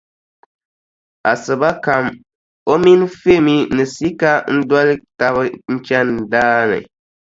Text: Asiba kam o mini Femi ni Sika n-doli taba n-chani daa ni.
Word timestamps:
Asiba 1.31 1.69
kam 1.85 2.05
o 2.71 2.73
mini 2.83 3.05
Femi 3.19 3.55
ni 3.75 3.83
Sika 3.95 4.31
n-doli 4.55 4.93
taba 5.17 5.41
n-chani 5.73 6.13
daa 6.31 6.61
ni. 6.69 6.79